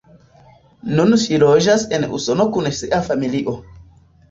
[0.99, 3.57] Nun ŝi loĝas en Usono kun sia familio.